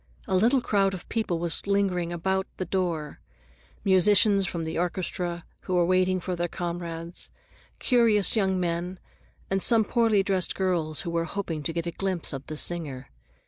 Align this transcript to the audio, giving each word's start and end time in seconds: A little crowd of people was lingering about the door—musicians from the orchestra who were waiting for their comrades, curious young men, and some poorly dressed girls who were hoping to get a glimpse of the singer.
A 0.27 0.35
little 0.35 0.61
crowd 0.61 0.95
of 0.95 1.07
people 1.09 1.37
was 1.37 1.67
lingering 1.67 2.11
about 2.11 2.47
the 2.57 2.65
door—musicians 2.65 4.47
from 4.47 4.63
the 4.63 4.75
orchestra 4.79 5.45
who 5.65 5.75
were 5.75 5.85
waiting 5.85 6.19
for 6.19 6.35
their 6.35 6.47
comrades, 6.47 7.29
curious 7.77 8.35
young 8.35 8.59
men, 8.59 8.97
and 9.51 9.61
some 9.61 9.85
poorly 9.85 10.23
dressed 10.23 10.55
girls 10.55 11.01
who 11.01 11.11
were 11.11 11.25
hoping 11.25 11.61
to 11.61 11.71
get 11.71 11.85
a 11.85 11.91
glimpse 11.91 12.33
of 12.33 12.47
the 12.47 12.57
singer. 12.57 13.11